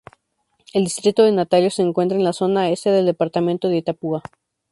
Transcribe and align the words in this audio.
El 0.73 0.85
distrito 0.85 1.21
de 1.21 1.31
Natalio 1.31 1.69
se 1.69 1.83
encuentra 1.83 2.17
en 2.17 2.23
la 2.23 2.33
zona 2.33 2.71
este 2.71 2.89
del 2.89 3.05
departamento 3.05 3.69
de 3.69 3.77
Itapúa. 3.77 4.23